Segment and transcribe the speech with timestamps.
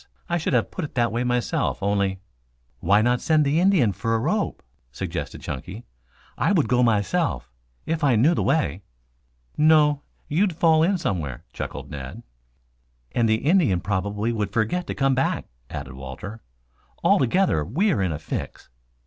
[0.27, 2.17] I should have put it that way myself only"
[2.79, 5.85] "Why not send the Indian for a rope?" suggested Chunky.
[6.39, 7.51] "I would go myself
[7.85, 8.81] if I knew the way."
[9.57, 12.23] "No, you'd fall in somewhere," chuckled Ned.
[13.11, 16.41] "And the Indian probably would forget to come back," added Walter.
[17.03, 18.69] "Altogether we are in a fix."